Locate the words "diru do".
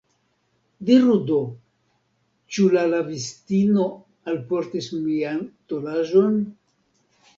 0.87-1.37